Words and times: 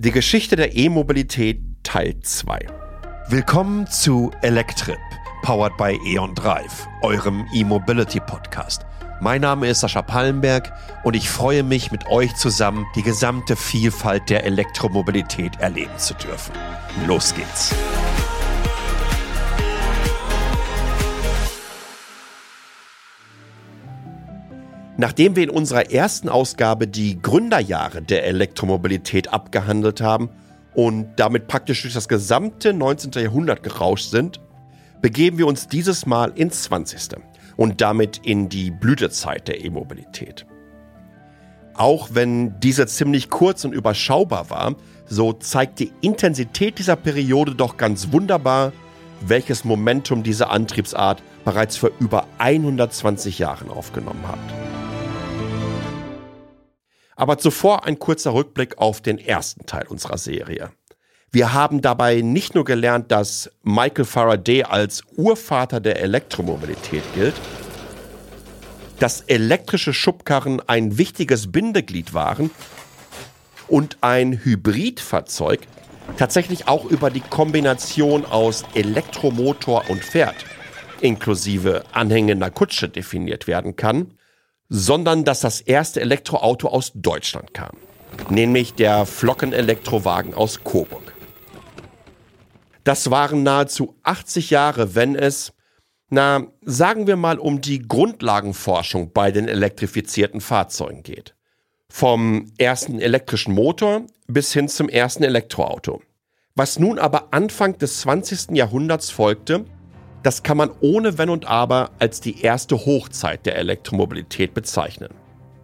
Die 0.00 0.12
Geschichte 0.12 0.54
der 0.54 0.76
E-Mobilität 0.76 1.58
Teil 1.82 2.20
2. 2.22 2.60
Willkommen 3.30 3.88
zu 3.88 4.30
Electrip, 4.42 4.96
powered 5.42 5.76
by 5.76 5.98
E.ON 6.06 6.36
Drive, 6.36 6.86
eurem 7.02 7.44
E-Mobility 7.52 8.20
Podcast. 8.20 8.86
Mein 9.20 9.40
Name 9.40 9.66
ist 9.66 9.80
Sascha 9.80 10.02
Pallenberg 10.02 10.72
und 11.02 11.16
ich 11.16 11.28
freue 11.28 11.64
mich, 11.64 11.90
mit 11.90 12.06
euch 12.06 12.32
zusammen 12.36 12.86
die 12.94 13.02
gesamte 13.02 13.56
Vielfalt 13.56 14.30
der 14.30 14.44
Elektromobilität 14.44 15.56
erleben 15.58 15.98
zu 15.98 16.14
dürfen. 16.14 16.52
Los 17.08 17.34
geht's! 17.34 17.74
Nachdem 25.00 25.36
wir 25.36 25.44
in 25.44 25.50
unserer 25.50 25.92
ersten 25.92 26.28
Ausgabe 26.28 26.88
die 26.88 27.22
Gründerjahre 27.22 28.02
der 28.02 28.26
Elektromobilität 28.26 29.32
abgehandelt 29.32 30.00
haben 30.00 30.28
und 30.74 31.10
damit 31.14 31.46
praktisch 31.46 31.82
durch 31.82 31.94
das 31.94 32.08
gesamte 32.08 32.72
19. 32.72 33.12
Jahrhundert 33.12 33.62
gerauscht 33.62 34.10
sind, 34.10 34.40
begeben 35.00 35.38
wir 35.38 35.46
uns 35.46 35.68
dieses 35.68 36.04
Mal 36.04 36.32
ins 36.34 36.64
20. 36.64 37.16
und 37.56 37.80
damit 37.80 38.26
in 38.26 38.48
die 38.48 38.72
Blütezeit 38.72 39.46
der 39.46 39.64
E-Mobilität. 39.64 40.46
Auch 41.74 42.08
wenn 42.12 42.58
diese 42.58 42.88
ziemlich 42.88 43.30
kurz 43.30 43.64
und 43.64 43.74
überschaubar 43.74 44.50
war, 44.50 44.74
so 45.06 45.32
zeigt 45.32 45.78
die 45.78 45.92
Intensität 46.00 46.80
dieser 46.80 46.96
Periode 46.96 47.54
doch 47.54 47.76
ganz 47.76 48.10
wunderbar, 48.10 48.72
welches 49.20 49.64
Momentum 49.64 50.24
diese 50.24 50.50
Antriebsart 50.50 51.22
bereits 51.44 51.76
vor 51.76 51.90
über 52.00 52.26
120 52.38 53.38
Jahren 53.38 53.70
aufgenommen 53.70 54.26
hat. 54.26 54.67
Aber 57.18 57.36
zuvor 57.36 57.84
ein 57.84 57.98
kurzer 57.98 58.32
Rückblick 58.32 58.78
auf 58.78 59.00
den 59.00 59.18
ersten 59.18 59.66
Teil 59.66 59.88
unserer 59.88 60.18
Serie. 60.18 60.70
Wir 61.32 61.52
haben 61.52 61.82
dabei 61.82 62.20
nicht 62.20 62.54
nur 62.54 62.64
gelernt, 62.64 63.10
dass 63.10 63.50
Michael 63.64 64.04
Faraday 64.04 64.62
als 64.62 65.02
Urvater 65.16 65.80
der 65.80 66.00
Elektromobilität 66.00 67.02
gilt, 67.14 67.34
dass 69.00 69.22
elektrische 69.22 69.92
Schubkarren 69.92 70.62
ein 70.68 70.96
wichtiges 70.96 71.50
Bindeglied 71.50 72.14
waren 72.14 72.52
und 73.66 73.98
ein 74.00 74.44
Hybridfahrzeug 74.44 75.60
tatsächlich 76.18 76.68
auch 76.68 76.84
über 76.84 77.10
die 77.10 77.20
Kombination 77.20 78.26
aus 78.26 78.64
Elektromotor 78.74 79.90
und 79.90 80.04
Pferd 80.04 80.36
inklusive 81.00 81.84
anhängender 81.92 82.50
Kutsche 82.50 82.88
definiert 82.88 83.46
werden 83.46 83.74
kann, 83.74 84.17
sondern 84.68 85.24
dass 85.24 85.40
das 85.40 85.60
erste 85.60 86.00
Elektroauto 86.00 86.68
aus 86.68 86.92
Deutschland 86.94 87.54
kam, 87.54 87.76
nämlich 88.28 88.74
der 88.74 89.06
Flocken-Elektrowagen 89.06 90.34
aus 90.34 90.62
Coburg. 90.62 91.14
Das 92.84 93.10
waren 93.10 93.42
nahezu 93.42 93.96
80 94.02 94.50
Jahre, 94.50 94.94
wenn 94.94 95.14
es, 95.14 95.52
na, 96.08 96.46
sagen 96.62 97.06
wir 97.06 97.16
mal, 97.16 97.38
um 97.38 97.60
die 97.60 97.80
Grundlagenforschung 97.80 99.12
bei 99.12 99.30
den 99.30 99.48
elektrifizierten 99.48 100.40
Fahrzeugen 100.40 101.02
geht. 101.02 101.34
Vom 101.90 102.52
ersten 102.58 103.00
elektrischen 103.00 103.54
Motor 103.54 104.06
bis 104.26 104.52
hin 104.52 104.68
zum 104.68 104.88
ersten 104.88 105.24
Elektroauto. 105.24 106.02
Was 106.54 106.78
nun 106.78 106.98
aber 106.98 107.28
Anfang 107.32 107.78
des 107.78 108.00
20. 108.00 108.56
Jahrhunderts 108.56 109.10
folgte, 109.10 109.64
das 110.22 110.42
kann 110.42 110.56
man 110.56 110.70
ohne 110.80 111.18
Wenn 111.18 111.30
und 111.30 111.46
Aber 111.46 111.90
als 111.98 112.20
die 112.20 112.42
erste 112.42 112.76
Hochzeit 112.76 113.46
der 113.46 113.56
Elektromobilität 113.56 114.54
bezeichnen. 114.54 115.10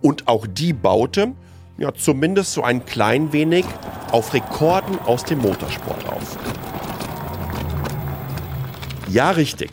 Und 0.01 0.29
auch 0.29 0.47
die 0.47 0.73
baute, 0.73 1.33
ja 1.79 1.93
zumindest 1.95 2.53
so 2.53 2.63
ein 2.63 2.85
klein 2.85 3.33
wenig, 3.33 3.65
auf 4.13 4.33
Rekorden 4.33 4.99
aus 5.01 5.25
dem 5.25 5.41
Motorsport 5.41 6.07
auf. 6.09 6.39
Ja, 9.09 9.31
richtig. 9.31 9.71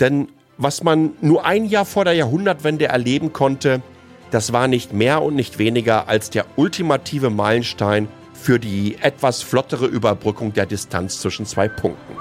Denn 0.00 0.28
was 0.58 0.82
man 0.82 1.10
nur 1.20 1.44
ein 1.44 1.66
Jahr 1.66 1.84
vor 1.84 2.04
der 2.04 2.14
Jahrhundertwende 2.14 2.86
erleben 2.86 3.32
konnte, 3.32 3.82
das 4.30 4.52
war 4.52 4.68
nicht 4.68 4.92
mehr 4.92 5.22
und 5.22 5.34
nicht 5.36 5.58
weniger 5.58 6.08
als 6.08 6.30
der 6.30 6.46
ultimative 6.56 7.30
Meilenstein 7.30 8.08
für 8.34 8.58
die 8.58 8.96
etwas 9.00 9.42
flottere 9.42 9.86
Überbrückung 9.86 10.52
der 10.52 10.66
Distanz 10.66 11.20
zwischen 11.20 11.46
zwei 11.46 11.68
Punkten. 11.68 12.15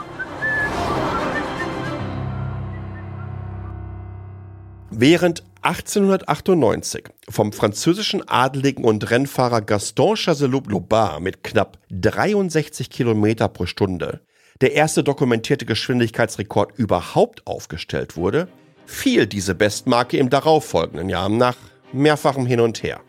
Während 4.97 5.43
1898 5.61 7.05
vom 7.29 7.51
französischen 7.51 8.27
Adeligen 8.27 8.85
und 8.85 9.09
Rennfahrer 9.09 9.61
Gaston 9.61 10.15
Chazeloup-Lobard 10.15 11.21
mit 11.21 11.43
knapp 11.43 11.79
63 11.89 12.89
Kilometer 12.89 13.47
pro 13.49 13.65
Stunde 13.65 14.21
der 14.61 14.73
erste 14.73 15.03
dokumentierte 15.03 15.65
Geschwindigkeitsrekord 15.65 16.77
überhaupt 16.77 17.45
aufgestellt 17.45 18.15
wurde, 18.15 18.47
fiel 18.85 19.27
diese 19.27 19.55
Bestmarke 19.55 20.17
im 20.17 20.29
darauffolgenden 20.29 21.09
Jahr 21.09 21.29
nach 21.29 21.57
mehrfachem 21.91 22.45
Hin 22.45 22.61
und 22.61 22.81
Her. 22.83 23.01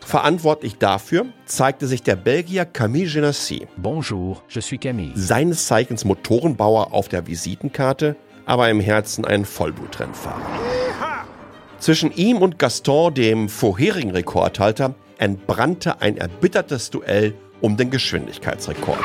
Verantwortlich 0.00 0.78
dafür 0.78 1.26
zeigte 1.44 1.86
sich 1.86 2.02
der 2.02 2.16
Belgier 2.16 2.64
Camille 2.64 3.10
Genassi. 3.10 3.66
Bonjour, 3.76 4.42
je 4.48 4.60
suis 4.60 4.80
Camille. 4.80 5.12
Seines 5.14 5.66
Zeichens 5.66 6.04
Motorenbauer 6.04 6.92
auf 6.92 7.08
der 7.08 7.26
Visitenkarte, 7.26 8.16
aber 8.46 8.70
im 8.70 8.80
Herzen 8.80 9.24
ein 9.24 9.44
Vollblutrennfahrer. 9.44 10.83
Zwischen 11.84 12.12
ihm 12.12 12.38
und 12.38 12.58
Gaston, 12.58 13.12
dem 13.12 13.50
vorherigen 13.50 14.10
Rekordhalter, 14.10 14.94
entbrannte 15.18 16.00
ein 16.00 16.16
erbittertes 16.16 16.88
Duell 16.88 17.34
um 17.60 17.76
den 17.76 17.90
Geschwindigkeitsrekord. 17.90 19.04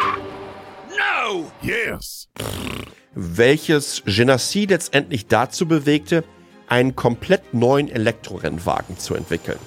No! 0.88 1.52
Yes! 1.62 2.30
Welches 3.14 4.02
Genassi 4.06 4.64
letztendlich 4.64 5.28
dazu 5.28 5.68
bewegte, 5.68 6.24
einen 6.70 6.96
komplett 6.96 7.54
neuen 7.54 7.90
Elektrorennwagen 7.90 8.98
zu 8.98 9.14
entwickeln. 9.14 9.60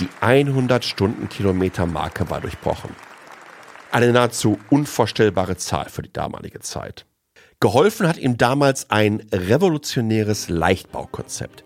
Die 0.00 0.08
100 0.20 0.84
Stundenkilometer 0.84 1.86
Marke 1.86 2.28
war 2.30 2.40
durchbrochen. 2.40 2.90
Eine 3.92 4.12
nahezu 4.12 4.58
unvorstellbare 4.70 5.56
Zahl 5.56 5.88
für 5.88 6.02
die 6.02 6.12
damalige 6.12 6.60
Zeit. 6.60 7.06
Geholfen 7.60 8.08
hat 8.08 8.18
ihm 8.18 8.36
damals 8.36 8.90
ein 8.90 9.24
revolutionäres 9.32 10.48
Leichtbaukonzept. 10.48 11.64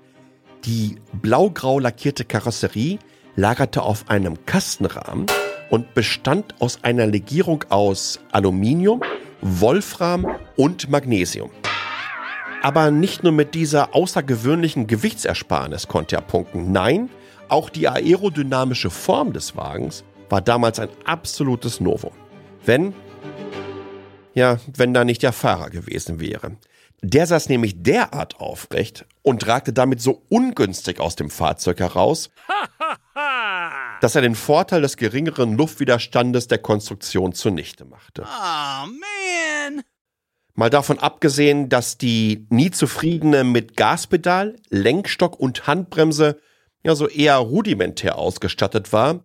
Die 0.65 0.97
blau-grau 1.13 1.79
lackierte 1.79 2.25
Karosserie 2.25 2.99
lagerte 3.37 3.83
auf 3.83 4.09
einem 4.11 4.45
Kastenrahmen 4.47 5.27
und 5.71 5.95
bestand 5.95 6.61
aus 6.61 6.83
einer 6.83 7.07
Legierung 7.07 7.65
aus 7.69 8.21
Aluminium, 8.33 9.03
Wolfram 9.41 10.27
und 10.57 10.91
Magnesium. 10.91 11.51
Aber 12.63 12.91
nicht 12.91 13.23
nur 13.23 13.33
mit 13.33 13.55
dieser 13.55 13.95
außergewöhnlichen 13.95 14.89
Gewichtsersparnis 14.89 15.87
konnte 15.87 16.17
er 16.17 16.23
punkten. 16.23 16.73
Nein, 16.73 17.09
auch 17.49 17.71
die 17.71 17.89
aerodynamische 17.89 18.91
Form 18.91 19.33
des 19.33 19.57
Wagens 19.57 20.05
war 20.29 20.41
damals 20.41 20.81
ein 20.81 20.89
absolutes 21.05 21.81
Novum. 21.81 22.13
Wenn, 22.65 22.93
ja, 24.35 24.59
wenn 24.77 24.93
da 24.93 25.05
nicht 25.05 25.23
der 25.23 25.33
Fahrer 25.33 25.71
gewesen 25.71 26.19
wäre. 26.19 26.57
Der 27.03 27.27
saß 27.27 27.49
nämlich 27.49 27.83
derart 27.83 28.41
aufrecht 28.41 29.07
und 29.23 29.47
ragte 29.47 29.73
damit 29.73 30.01
so 30.01 30.23
ungünstig 30.29 30.99
aus 30.99 31.15
dem 31.15 31.31
Fahrzeug 31.31 31.79
heraus, 31.79 32.31
dass 34.01 34.15
er 34.17 34.23
den 34.23 34.35
Vorteil 34.35 34.83
des 34.83 34.97
geringeren 34.97 35.57
Luftwiderstandes 35.57 36.49
der 36.49 36.59
Konstruktion 36.59 37.33
zunichte 37.33 37.85
machte. 37.85 38.23
Oh 38.23 38.87
man! 38.87 39.83
Mal 40.55 40.71
davon 40.71 40.99
abgesehen, 40.99 41.69
dass 41.69 41.99
die 41.99 42.49
nie 42.51 42.73
zufriedene 42.73 43.45
mit 43.45 43.77
Gaspedal, 43.77 44.57
Lenkstock 44.71 45.39
und 45.39 45.69
Handbremse 45.69 46.41
ja 46.83 46.97
so 46.97 47.07
eher 47.07 47.37
rudimentär 47.37 48.19
ausgestattet 48.19 48.93
war, 48.93 49.21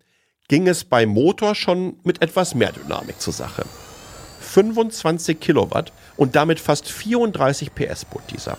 ging 0.47 0.67
es 0.67 0.83
beim 0.83 1.09
Motor 1.09 1.55
schon 1.55 1.99
mit 2.03 2.21
etwas 2.21 2.53
mehr 2.53 2.71
Dynamik 2.71 3.19
zur 3.19 3.33
Sache. 3.33 3.63
25 4.53 5.39
Kilowatt 5.39 5.91
und 6.15 6.35
damit 6.35 6.59
fast 6.59 6.87
34 6.87 7.73
PS 7.73 8.05
bot 8.05 8.21
dieser. 8.29 8.57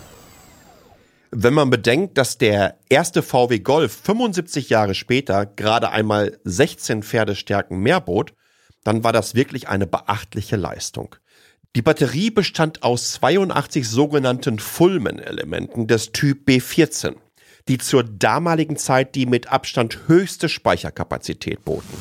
Wenn 1.31 1.53
man 1.53 1.69
bedenkt, 1.69 2.17
dass 2.17 2.37
der 2.37 2.77
erste 2.89 3.23
VW 3.23 3.59
Golf 3.59 3.97
75 4.03 4.69
Jahre 4.69 4.93
später 4.93 5.45
gerade 5.45 5.89
einmal 5.89 6.37
16 6.43 7.01
Pferdestärken 7.01 7.79
mehr 7.79 8.01
bot, 8.01 8.33
dann 8.83 9.03
war 9.03 9.13
das 9.13 9.35
wirklich 9.35 9.69
eine 9.69 9.87
beachtliche 9.87 10.57
Leistung. 10.57 11.15
Die 11.75 11.81
Batterie 11.81 12.29
bestand 12.29 12.83
aus 12.83 13.13
82 13.13 13.87
sogenannten 13.87 14.59
Fullman-Elementen 14.59 15.87
des 15.87 16.11
Typ 16.11 16.47
B14, 16.47 17.15
die 17.67 17.77
zur 17.77 18.03
damaligen 18.03 18.75
Zeit 18.77 19.15
die 19.15 19.25
mit 19.25 19.51
Abstand 19.51 20.07
höchste 20.07 20.49
Speicherkapazität 20.49 21.63
boten. 21.63 21.97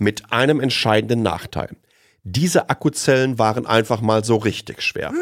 Mit 0.00 0.32
einem 0.32 0.60
entscheidenden 0.60 1.22
Nachteil. 1.22 1.76
Diese 2.24 2.70
Akkuzellen 2.70 3.40
waren 3.40 3.66
einfach 3.66 4.00
mal 4.00 4.24
so 4.24 4.36
richtig 4.36 4.80
schwer. 4.80 5.12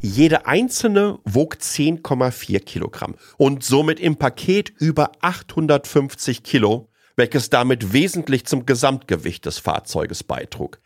Jede 0.00 0.46
einzelne 0.46 1.20
wog 1.24 1.58
10,4 1.60 2.58
Kilogramm 2.58 3.14
und 3.36 3.62
somit 3.62 4.00
im 4.00 4.16
Paket 4.16 4.70
über 4.78 5.12
850 5.20 6.42
Kilo, 6.42 6.88
welches 7.14 7.50
damit 7.50 7.92
wesentlich 7.92 8.46
zum 8.46 8.66
Gesamtgewicht 8.66 9.46
des 9.46 9.58
Fahrzeuges 9.58 10.24
beitrug. 10.24 10.80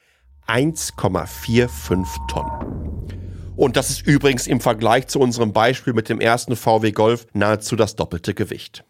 1,45 0.49 2.27
Tonnen. 2.29 3.09
Und 3.57 3.77
das 3.77 3.89
ist 3.89 4.07
übrigens 4.07 4.47
im 4.47 4.61
Vergleich 4.61 5.07
zu 5.07 5.19
unserem 5.19 5.55
Beispiel 5.55 5.95
mit 5.95 6.11
dem 6.11 6.21
ersten 6.21 6.57
VW 6.57 6.93
Golf 6.93 7.27
nahezu 7.33 7.75
das 7.75 7.97
doppelte 7.97 8.35
Gewicht. 8.35 8.85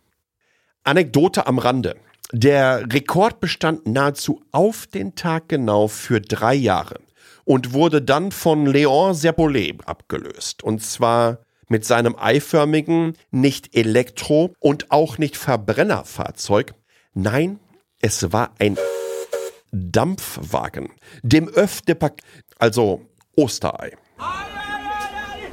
Anekdote 0.83 1.47
am 1.47 1.59
Rande. 1.59 1.95
Der 2.33 2.93
Rekord 2.93 3.41
bestand 3.41 3.87
nahezu 3.87 4.43
auf 4.51 4.87
den 4.87 5.15
Tag 5.15 5.49
genau 5.49 5.89
für 5.89 6.21
drei 6.21 6.55
Jahre 6.55 7.01
und 7.45 7.73
wurde 7.73 8.03
dann 8.03 8.33
von 8.33 8.67
Léon 8.67 9.15
Serpollet 9.15 9.87
abgelöst. 9.87 10.63
Und 10.63 10.83
zwar 10.83 11.39
mit 11.69 11.85
seinem 11.85 12.17
eiförmigen, 12.19 13.17
nicht 13.31 13.75
Elektro- 13.75 14.55
und 14.59 14.91
auch 14.91 15.19
nicht 15.19 15.37
Verbrennerfahrzeug. 15.37 16.75
Nein, 17.15 17.59
es 18.01 18.33
war 18.33 18.55
ein 18.59 18.77
Dampfwagen, 19.71 20.91
dem 21.23 21.51
Pack, 21.99 22.23
also 22.59 23.03
Osterei. 23.37 23.97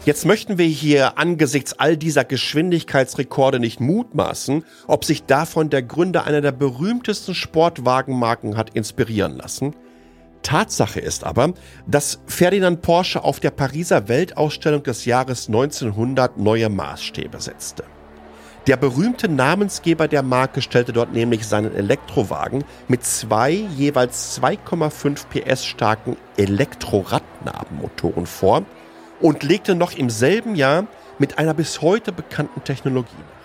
Jetzt 0.03 0.25
möchten 0.25 0.57
wir 0.57 0.65
hier 0.65 1.19
angesichts 1.19 1.73
all 1.73 1.95
dieser 1.95 2.23
Geschwindigkeitsrekorde 2.23 3.59
nicht 3.59 3.79
mutmaßen, 3.79 4.65
ob 4.87 5.05
sich 5.05 5.25
davon 5.25 5.69
der 5.69 5.83
Gründer 5.83 6.25
einer 6.25 6.41
der 6.41 6.51
berühmtesten 6.51 7.35
Sportwagenmarken 7.35 8.57
hat 8.57 8.71
inspirieren 8.71 9.37
lassen. 9.37 9.75
Tatsache 10.41 10.99
ist 10.99 11.23
aber, 11.23 11.53
dass 11.85 12.19
Ferdinand 12.25 12.81
Porsche 12.81 13.23
auf 13.23 13.39
der 13.39 13.51
Pariser 13.51 14.07
Weltausstellung 14.07 14.81
des 14.81 15.05
Jahres 15.05 15.47
1900 15.47 16.35
neue 16.35 16.69
Maßstäbe 16.69 17.39
setzte. 17.39 17.83
Der 18.65 18.77
berühmte 18.77 19.27
Namensgeber 19.27 20.07
der 20.07 20.23
Marke 20.23 20.63
stellte 20.63 20.93
dort 20.93 21.13
nämlich 21.13 21.45
seinen 21.45 21.75
Elektrowagen 21.75 22.63
mit 22.87 23.05
zwei 23.05 23.51
jeweils 23.51 24.39
2,5 24.41 25.27
PS 25.27 25.63
starken 25.63 26.17
Elektroradnabenmotoren 26.37 28.25
vor 28.25 28.65
und 29.21 29.43
legte 29.43 29.75
noch 29.75 29.93
im 29.93 30.09
selben 30.09 30.55
Jahr 30.55 30.87
mit 31.19 31.37
einer 31.37 31.53
bis 31.53 31.81
heute 31.81 32.11
bekannten 32.11 32.63
Technologie 32.63 33.15
nach. 33.17 33.41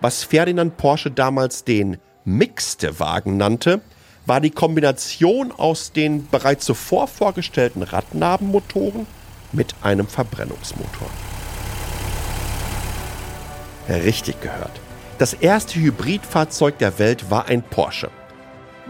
Was 0.00 0.24
Ferdinand 0.24 0.76
Porsche 0.76 1.10
damals 1.10 1.64
den 1.64 1.98
mixte 2.24 3.00
Wagen 3.00 3.36
nannte, 3.36 3.80
war 4.26 4.40
die 4.40 4.50
Kombination 4.50 5.52
aus 5.52 5.92
den 5.92 6.28
bereits 6.28 6.64
zuvor 6.64 7.08
vorgestellten 7.08 7.82
Radnabenmotoren 7.82 9.06
mit 9.52 9.74
einem 9.82 10.06
Verbrennungsmotor 10.06 11.08
richtig 13.88 14.40
gehört. 14.40 14.80
Das 15.18 15.34
erste 15.34 15.80
Hybridfahrzeug 15.80 16.78
der 16.78 16.98
Welt 16.98 17.30
war 17.30 17.46
ein 17.46 17.62
Porsche. 17.62 18.10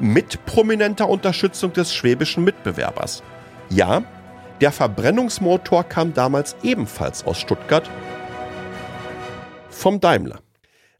Mit 0.01 0.45
prominenter 0.45 1.09
Unterstützung 1.09 1.73
des 1.73 1.95
schwäbischen 1.95 2.45
Mitbewerbers. 2.45 3.23
Ja, 3.71 4.03
der 4.61 4.73
Verbrennungsmotor 4.73 5.85
kam 5.85 6.15
damals 6.15 6.57
ebenfalls 6.63 7.25
aus 7.27 7.39
Stuttgart 7.39 7.89
vom 9.71 10.01
Daimler. 10.01 10.41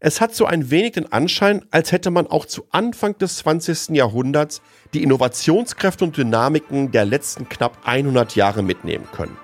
Es 0.01 0.21
hat 0.21 0.33
so 0.33 0.47
ein 0.47 0.71
wenig 0.71 0.93
den 0.93 1.13
Anschein, 1.13 1.65
als 1.73 1.91
hätte 1.91 2.13
man 2.13 2.29
auch 2.29 2.47
zu 2.47 2.67
Anfang 2.71 3.19
des 3.19 3.39
20. 3.39 3.97
Jahrhunderts 3.97 4.63
die 4.95 5.03
Innovationskräfte 5.03 6.05
und 6.05 6.17
Dynamiken 6.17 6.93
der 6.93 7.05
letzten 7.05 7.49
knapp 7.49 7.79
100 7.85 8.37
Jahre 8.37 8.63
mitnehmen 8.63 9.09
können. 9.11 9.37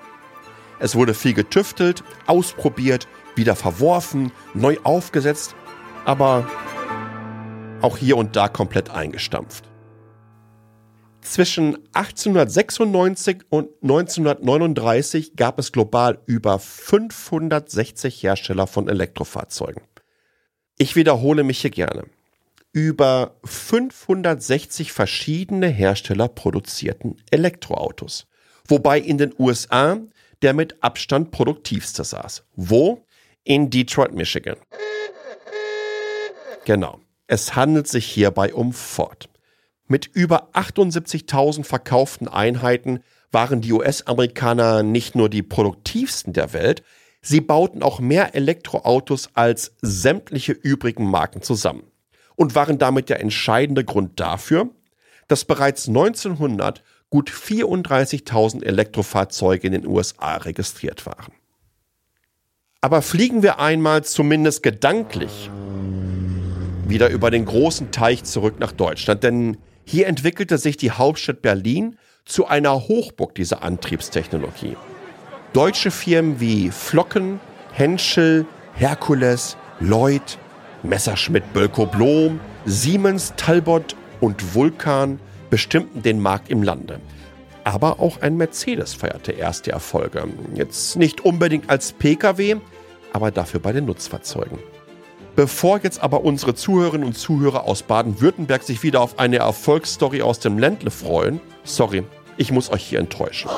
Es 0.79 0.95
wurde 0.95 1.13
viel 1.13 1.33
getüftelt, 1.33 2.03
ausprobiert, 2.25 3.07
wieder 3.35 3.57
verworfen, 3.57 4.31
neu 4.53 4.77
aufgesetzt, 4.83 5.55
aber 6.05 6.47
auch 7.81 7.97
hier 7.97 8.15
und 8.15 8.37
da 8.37 8.47
komplett 8.47 8.89
eingestampft. 8.89 9.65
Zwischen 11.25 11.75
1896 11.93 13.45
und 13.49 13.69
1939 13.81 15.35
gab 15.35 15.59
es 15.59 15.71
global 15.71 16.19
über 16.27 16.59
560 16.59 18.23
Hersteller 18.23 18.67
von 18.67 18.87
Elektrofahrzeugen. 18.87 19.81
Ich 20.77 20.95
wiederhole 20.95 21.43
mich 21.43 21.61
hier 21.61 21.71
gerne. 21.71 22.05
Über 22.71 23.35
560 23.43 24.91
verschiedene 24.91 25.67
Hersteller 25.67 26.27
produzierten 26.27 27.17
Elektroautos, 27.31 28.27
wobei 28.67 28.99
in 28.99 29.17
den 29.17 29.33
USA 29.39 29.97
der 30.41 30.53
mit 30.53 30.83
Abstand 30.83 31.31
produktivste 31.31 32.03
saß. 32.03 32.43
Wo? 32.55 33.05
in 33.45 33.69
Detroit, 33.69 34.13
Michigan. 34.13 34.57
Genau. 36.65 36.99
Es 37.27 37.55
handelt 37.55 37.87
sich 37.87 38.05
hierbei 38.05 38.53
um 38.53 38.73
Ford. 38.73 39.29
Mit 39.87 40.07
über 40.07 40.49
78.000 40.53 41.63
verkauften 41.63 42.27
Einheiten 42.27 43.01
waren 43.31 43.61
die 43.61 43.71
US-Amerikaner 43.73 44.81
nicht 44.81 45.15
nur 45.15 45.29
die 45.29 45.43
produktivsten 45.43 46.33
der 46.33 46.53
Welt, 46.53 46.83
sie 47.21 47.41
bauten 47.41 47.83
auch 47.83 47.99
mehr 47.99 48.33
Elektroautos 48.33 49.29
als 49.33 49.75
sämtliche 49.81 50.53
übrigen 50.53 51.05
Marken 51.05 51.41
zusammen 51.41 51.83
und 52.35 52.55
waren 52.55 52.79
damit 52.79 53.09
der 53.09 53.19
entscheidende 53.19 53.83
Grund 53.83 54.19
dafür, 54.19 54.69
dass 55.27 55.45
bereits 55.45 55.87
1900 55.87 56.83
gut 57.09 57.29
34.000 57.29 58.63
Elektrofahrzeuge 58.63 59.67
in 59.67 59.73
den 59.73 59.87
USA 59.87 60.37
registriert 60.37 61.05
waren. 61.05 61.33
Aber 62.81 63.01
fliegen 63.01 63.43
wir 63.43 63.59
einmal 63.59 64.03
zumindest 64.03 64.63
gedanklich 64.63 65.49
wieder 66.87 67.09
über 67.09 67.31
den 67.31 67.45
großen 67.45 67.91
Teich 67.91 68.23
zurück 68.23 68.59
nach 68.59 68.71
Deutschland, 68.71 69.23
denn 69.23 69.57
hier 69.85 70.07
entwickelte 70.07 70.57
sich 70.57 70.77
die 70.77 70.91
Hauptstadt 70.91 71.41
Berlin 71.41 71.97
zu 72.25 72.47
einer 72.47 72.87
Hochburg 72.87 73.35
dieser 73.35 73.63
Antriebstechnologie. 73.63 74.75
Deutsche 75.53 75.91
Firmen 75.91 76.39
wie 76.39 76.71
Flocken, 76.71 77.39
Henschel, 77.71 78.45
Herkules, 78.73 79.55
Lloyd, 79.79 80.37
Messerschmitt 80.83 81.53
Bölko 81.53 81.85
Blom, 81.85 82.39
Siemens, 82.65 83.33
Talbot 83.37 83.95
und 84.19 84.55
Vulkan 84.55 85.19
bestimmten 85.49 86.01
den 86.01 86.19
Markt 86.19 86.49
im 86.49 86.63
Lande 86.63 86.99
aber 87.65 87.99
auch 87.99 88.21
ein 88.21 88.37
Mercedes 88.37 88.93
feierte 88.93 89.31
erste 89.31 89.71
Erfolge. 89.71 90.23
Jetzt 90.53 90.95
nicht 90.95 91.25
unbedingt 91.25 91.69
als 91.69 91.93
Pkw, 91.93 92.57
aber 93.11 93.31
dafür 93.31 93.59
bei 93.59 93.73
den 93.73 93.85
Nutzfahrzeugen. 93.85 94.59
Bevor 95.35 95.81
jetzt 95.83 96.01
aber 96.01 96.23
unsere 96.23 96.55
Zuhörerinnen 96.55 97.05
und 97.05 97.17
Zuhörer 97.17 97.65
aus 97.65 97.83
Baden-Württemberg 97.83 98.63
sich 98.63 98.83
wieder 98.83 99.01
auf 99.01 99.19
eine 99.19 99.37
Erfolgsstory 99.37 100.21
aus 100.21 100.39
dem 100.39 100.57
Ländle 100.57 100.91
freuen, 100.91 101.41
sorry, 101.65 102.03
ich 102.37 102.51
muss 102.53 102.71
euch 102.71 102.85
hier 102.85 102.99
enttäuschen. 102.99 103.49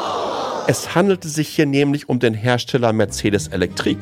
Es 0.65 0.95
handelte 0.95 1.29
sich 1.29 1.49
hier 1.49 1.67
nämlich 1.67 2.09
um 2.09 2.19
den 2.19 2.33
Hersteller 2.33 2.93
Mercedes 2.93 3.49
Electric. 3.49 3.99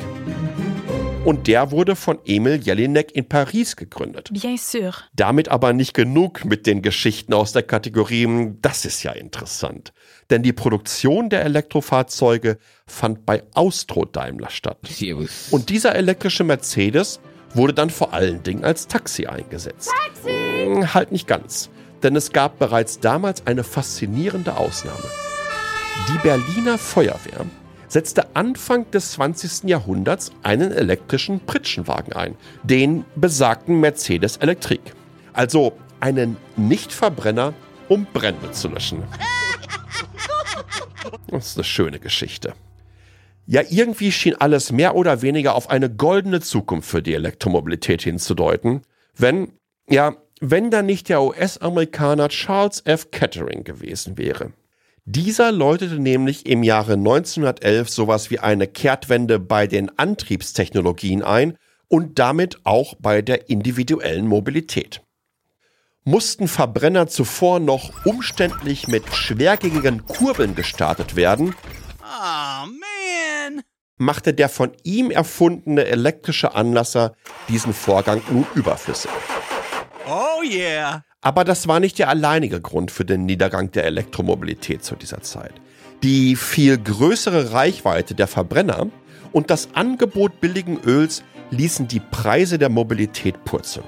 Und 1.26 1.48
der 1.48 1.72
wurde 1.72 1.98
von 1.98 2.20
Emil 2.24 2.62
Jelinek 2.62 3.14
in 3.14 3.28
Paris 3.28 3.76
gegründet. 3.76 4.30
Bien 4.32 4.58
sûr. 4.58 4.94
Damit 5.14 5.50
aber 5.50 5.74
nicht 5.74 5.94
genug 5.94 6.46
mit 6.46 6.68
den 6.68 6.82
Geschichten 6.82 7.34
aus 7.34 7.52
der 7.52 7.64
Kategorie, 7.64 8.54
das 8.62 8.86
ist 8.86 9.04
ja 9.04 9.12
interessant. 9.12 9.92
Denn 10.30 10.44
die 10.44 10.54
Produktion 10.54 11.30
der 11.30 11.44
Elektrofahrzeuge 11.44 12.58
fand 12.88 13.26
bei 13.26 13.44
Austro 13.54 14.06
Daimler 14.06 14.50
statt. 14.50 14.78
Servus. 14.88 15.48
Und 15.52 15.70
dieser 15.70 15.96
elektrische 15.96 16.46
Mercedes 16.46 17.20
wurde 17.54 17.74
dann 17.74 17.90
vor 17.90 18.14
allen 18.14 18.44
Dingen 18.44 18.64
als 18.64 18.88
Taxi 18.88 19.26
eingesetzt. 19.28 19.92
Taxi! 20.08 20.86
Halt 20.94 21.12
nicht 21.12 21.28
ganz. 21.28 21.70
Denn 22.04 22.16
es 22.16 22.32
gab 22.32 22.60
bereits 22.60 23.00
damals 23.00 23.48
eine 23.48 23.64
faszinierende 23.64 24.58
Ausnahme. 24.58 25.10
Die 26.10 26.18
Berliner 26.20 26.78
Feuerwehr 26.78 27.46
setzte 27.88 28.36
Anfang 28.36 28.90
des 28.92 29.14
20. 29.14 29.70
Jahrhunderts 29.70 30.32
einen 30.44 30.72
elektrischen 30.72 31.40
Pritschenwagen 31.40 32.14
ein, 32.14 32.36
den 32.64 33.06
besagten 33.16 33.80
Mercedes 33.80 34.38
Elektrik. 34.38 34.82
Also 35.34 35.74
einen 36.00 36.38
Nichtverbrenner, 36.58 37.54
um 37.88 38.06
Brände 38.12 38.52
zu 38.52 38.70
löschen. 38.70 39.04
Das 41.28 41.48
ist 41.48 41.58
eine 41.58 41.64
schöne 41.64 42.00
Geschichte. 42.00 42.54
Ja, 43.48 43.62
irgendwie 43.70 44.12
schien 44.12 44.36
alles 44.36 44.72
mehr 44.72 44.96
oder 44.96 45.22
weniger 45.22 45.56
auf 45.56 45.70
eine 45.70 45.90
goldene 45.90 46.42
Zukunft 46.42 46.90
für 46.90 47.04
die 47.04 47.14
Elektromobilität 47.14 48.02
hinzudeuten, 48.02 48.82
wenn, 49.16 49.52
ja, 49.88 50.16
wenn 50.42 50.72
da 50.72 50.82
nicht 50.82 51.10
der 51.10 51.22
US-Amerikaner 51.22 52.30
Charles 52.30 52.82
F. 52.86 53.12
Kettering 53.12 53.64
gewesen 53.64 54.18
wäre. 54.18 54.52
Dieser 55.06 55.52
läutete 55.52 56.00
nämlich 56.00 56.48
im 56.48 56.64
Jahre 56.64 56.94
1911 56.94 57.90
sowas 57.90 58.32
wie 58.32 58.40
eine 58.40 58.66
Kehrtwende 58.66 59.38
bei 59.38 59.68
den 59.68 59.96
Antriebstechnologien 60.00 61.22
ein 61.22 61.58
und 61.88 62.18
damit 62.18 62.60
auch 62.64 62.96
bei 63.00 63.22
der 63.22 63.50
individuellen 63.50 64.26
Mobilität. 64.26 65.02
Mussten 66.04 66.48
Verbrenner 66.48 67.08
zuvor 67.08 67.60
noch 67.60 68.06
umständlich 68.06 68.88
mit 68.88 69.14
schwergängigen 69.14 70.06
Kurbeln 70.06 70.56
gestartet 70.56 71.16
werden, 71.16 71.54
Oh. 72.08 72.95
Machte 73.98 74.34
der 74.34 74.50
von 74.50 74.72
ihm 74.84 75.12
erfundene 75.12 75.86
elektrische 75.86 76.56
Anlasser 76.56 77.14
diesen 77.48 77.74
Vorgang 77.74 78.22
nun 78.30 78.46
überflüssig. 78.56 79.12
Oh 80.08 80.44
yeah. 80.44 81.04
Aber 81.22 81.44
das 81.44 81.68
war 81.68 81.80
nicht 81.80 81.98
der 81.98 82.10
alleinige 82.10 82.62
Grund 82.62 82.92
für 82.92 83.06
den 83.06 83.26
Niedergang 83.26 83.72
der 83.72 83.86
Elektromobilität 83.86 84.84
zu 84.84 84.96
dieser 84.96 85.22
Zeit. 85.22 85.54
Die 86.04 86.36
viel 86.36 86.78
größere 86.78 87.52
Reichweite 87.52 88.14
der 88.14 88.28
Verbrenner 88.28 88.88
und 89.32 89.50
das 89.50 89.70
Angebot 89.74 90.40
billigen 90.40 90.80
Öls 90.86 91.24
ließen 91.50 91.88
die 91.88 92.00
Preise 92.00 92.60
der 92.60 92.70
Mobilität 92.70 93.44
purzeln. 93.44 93.86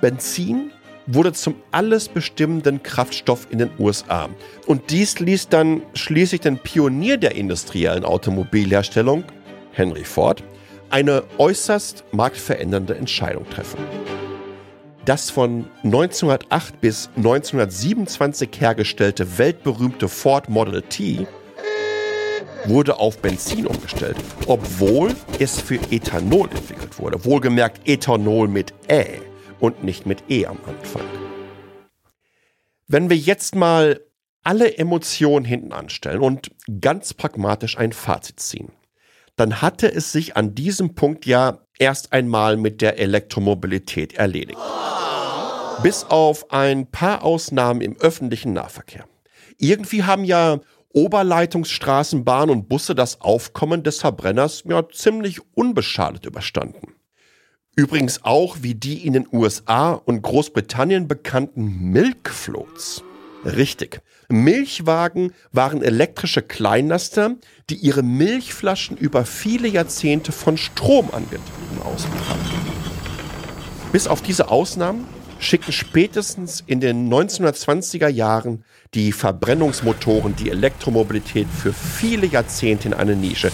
Benzin 0.00 0.70
wurde 1.06 1.32
zum 1.32 1.56
alles 1.70 2.08
bestimmenden 2.08 2.82
Kraftstoff 2.82 3.46
in 3.50 3.58
den 3.58 3.70
USA. 3.78 4.28
Und 4.66 4.90
dies 4.90 5.20
ließ 5.20 5.48
dann 5.48 5.82
schließlich 5.94 6.40
den 6.40 6.58
Pionier 6.58 7.16
der 7.16 7.34
industriellen 7.34 8.04
Automobilherstellung, 8.04 9.24
Henry 9.72 10.04
Ford, 10.04 10.42
eine 10.90 11.24
äußerst 11.38 12.04
marktverändernde 12.12 12.94
Entscheidung 12.94 13.48
treffen. 13.50 13.78
Das 15.04 15.28
von 15.28 15.66
1908 15.82 16.80
bis 16.80 17.10
1927 17.16 18.48
hergestellte 18.58 19.38
weltberühmte 19.38 20.08
Ford 20.08 20.48
Model 20.48 20.80
T 20.80 21.26
wurde 22.66 22.98
auf 22.98 23.18
Benzin 23.18 23.66
umgestellt, 23.66 24.16
obwohl 24.46 25.14
es 25.38 25.60
für 25.60 25.78
Ethanol 25.90 26.48
entwickelt 26.50 26.98
wurde. 26.98 27.22
Wohlgemerkt 27.22 27.86
Ethanol 27.86 28.48
mit 28.48 28.72
Ä 28.88 29.20
und 29.64 29.82
nicht 29.82 30.04
mit 30.04 30.24
E 30.28 30.44
am 30.44 30.58
Anfang. 30.66 31.02
Wenn 32.86 33.08
wir 33.08 33.16
jetzt 33.16 33.54
mal 33.54 34.00
alle 34.42 34.76
Emotionen 34.76 35.46
hinten 35.46 35.72
anstellen 35.72 36.20
und 36.20 36.50
ganz 36.82 37.14
pragmatisch 37.14 37.78
ein 37.78 37.94
Fazit 37.94 38.40
ziehen, 38.40 38.72
dann 39.36 39.62
hatte 39.62 39.90
es 39.90 40.12
sich 40.12 40.36
an 40.36 40.54
diesem 40.54 40.94
Punkt 40.94 41.24
ja 41.24 41.60
erst 41.78 42.12
einmal 42.12 42.58
mit 42.58 42.82
der 42.82 42.98
Elektromobilität 42.98 44.12
erledigt. 44.12 44.58
Bis 45.82 46.04
auf 46.04 46.52
ein 46.52 46.90
paar 46.90 47.24
Ausnahmen 47.24 47.80
im 47.80 47.96
öffentlichen 47.96 48.52
Nahverkehr. 48.52 49.06
Irgendwie 49.56 50.04
haben 50.04 50.24
ja 50.24 50.60
Oberleitungsstraßen, 50.92 52.22
und 52.22 52.68
Busse 52.68 52.94
das 52.94 53.22
Aufkommen 53.22 53.82
des 53.82 54.00
Verbrenners 54.00 54.62
ja 54.68 54.86
ziemlich 54.90 55.40
unbeschadet 55.56 56.26
überstanden. 56.26 56.93
Übrigens 57.76 58.24
auch 58.24 58.58
wie 58.60 58.74
die 58.74 59.04
in 59.04 59.14
den 59.14 59.26
USA 59.32 59.92
und 59.92 60.22
Großbritannien 60.22 61.08
bekannten 61.08 61.90
Milkfloats. 61.90 63.02
Richtig. 63.44 64.00
Milchwagen 64.28 65.32
waren 65.52 65.82
elektrische 65.82 66.40
Kleinlaster, 66.40 67.34
die 67.68 67.74
ihre 67.74 68.02
Milchflaschen 68.02 68.96
über 68.96 69.24
viele 69.24 69.68
Jahrzehnte 69.68 70.30
von 70.30 70.56
Strom 70.56 71.10
angetrieben 71.12 71.82
ausbrachten. 71.84 72.58
Bis 73.92 74.06
auf 74.06 74.22
diese 74.22 74.48
Ausnahmen 74.48 75.06
schickten 75.40 75.72
spätestens 75.72 76.62
in 76.66 76.80
den 76.80 77.12
1920er 77.12 78.08
Jahren 78.08 78.64
die 78.94 79.12
Verbrennungsmotoren 79.12 80.36
die 80.36 80.50
Elektromobilität 80.50 81.48
für 81.48 81.72
viele 81.72 82.26
Jahrzehnte 82.26 82.88
in 82.88 82.94
eine 82.94 83.16
Nische. 83.16 83.50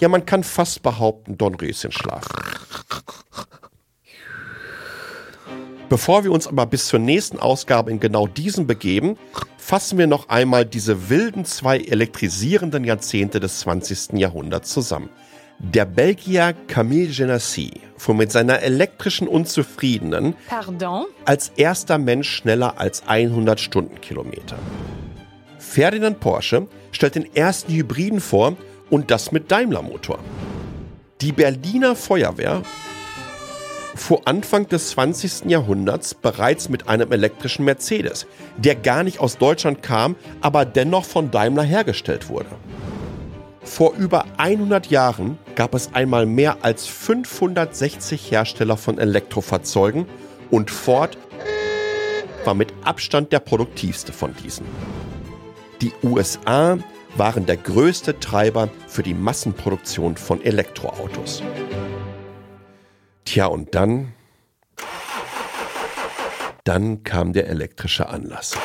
Ja, 0.00 0.08
man 0.08 0.24
kann 0.24 0.44
fast 0.44 0.82
behaupten, 0.82 1.36
Dornröschenschlaf. 1.36 2.24
Bevor 5.88 6.22
wir 6.22 6.30
uns 6.30 6.46
aber 6.46 6.66
bis 6.66 6.86
zur 6.86 7.00
nächsten 7.00 7.38
Ausgabe 7.38 7.90
in 7.90 7.98
genau 7.98 8.26
diesen 8.26 8.66
begeben, 8.66 9.16
fassen 9.56 9.98
wir 9.98 10.06
noch 10.06 10.28
einmal 10.28 10.64
diese 10.64 11.08
wilden 11.08 11.44
zwei 11.44 11.78
elektrisierenden 11.78 12.84
Jahrzehnte 12.84 13.40
des 13.40 13.60
20. 13.60 14.12
Jahrhunderts 14.18 14.72
zusammen. 14.72 15.08
Der 15.58 15.86
Belgier 15.86 16.54
Camille 16.68 17.10
Genassi 17.10 17.72
fuhr 17.96 18.14
mit 18.14 18.30
seiner 18.30 18.60
elektrischen 18.60 19.26
Unzufriedenen 19.26 20.34
Pardon? 20.48 21.06
als 21.24 21.50
erster 21.56 21.98
Mensch 21.98 22.30
schneller 22.30 22.78
als 22.78 23.02
100 23.08 23.58
Stundenkilometer. 23.58 24.58
Ferdinand 25.58 26.20
Porsche 26.20 26.68
stellt 26.92 27.16
den 27.16 27.34
ersten 27.34 27.72
Hybriden 27.72 28.20
vor 28.20 28.56
und 28.90 29.10
das 29.10 29.32
mit 29.32 29.50
Daimler-Motor. 29.50 30.18
Die 31.20 31.32
Berliner 31.32 31.96
Feuerwehr 31.96 32.62
fuhr 33.94 34.22
Anfang 34.26 34.68
des 34.68 34.90
20. 34.90 35.46
Jahrhunderts 35.46 36.14
bereits 36.14 36.68
mit 36.68 36.88
einem 36.88 37.10
elektrischen 37.12 37.64
Mercedes, 37.64 38.26
der 38.56 38.76
gar 38.76 39.02
nicht 39.02 39.18
aus 39.18 39.38
Deutschland 39.38 39.82
kam, 39.82 40.16
aber 40.40 40.64
dennoch 40.64 41.04
von 41.04 41.30
Daimler 41.30 41.64
hergestellt 41.64 42.28
wurde. 42.28 42.50
Vor 43.62 43.94
über 43.94 44.24
100 44.38 44.86
Jahren 44.86 45.38
gab 45.54 45.74
es 45.74 45.92
einmal 45.92 46.24
mehr 46.24 46.58
als 46.62 46.86
560 46.86 48.30
Hersteller 48.30 48.76
von 48.76 48.98
Elektrofahrzeugen 48.98 50.06
und 50.50 50.70
Ford 50.70 51.18
war 52.44 52.54
mit 52.54 52.72
Abstand 52.84 53.32
der 53.32 53.40
produktivste 53.40 54.12
von 54.12 54.34
diesen. 54.42 54.64
Die 55.82 55.92
USA 56.02 56.78
waren 57.16 57.46
der 57.46 57.56
größte 57.56 58.20
Treiber 58.20 58.68
für 58.86 59.02
die 59.02 59.14
Massenproduktion 59.14 60.16
von 60.16 60.42
Elektroautos. 60.42 61.42
Tja, 63.24 63.46
und 63.46 63.74
dann. 63.74 64.14
Dann 66.64 67.02
kam 67.02 67.32
der 67.32 67.48
elektrische 67.48 68.08
Anlass. 68.08 68.56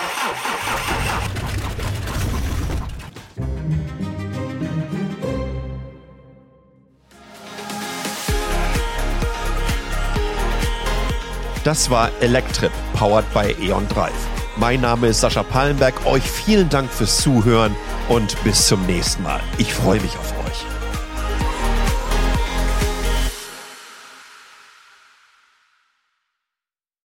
Das 11.64 11.90
war 11.90 12.12
Electrip, 12.20 12.74
powered 12.94 13.26
by 13.34 13.56
E.ON 13.66 13.88
Drive. 13.88 14.12
Mein 14.58 14.82
Name 14.82 15.08
ist 15.08 15.22
Sascha 15.22 15.44
Pallenberg. 15.44 16.06
Euch 16.06 16.24
vielen 16.24 16.68
Dank 16.68 16.92
fürs 16.92 17.22
Zuhören 17.22 17.74
und 18.10 18.42
bis 18.44 18.68
zum 18.68 18.86
nächsten 18.86 19.24
Mal. 19.24 19.42
Ich 19.58 19.74
freue 19.74 20.00
mich 20.02 20.18
auf 20.18 20.32
euch. 20.38 20.43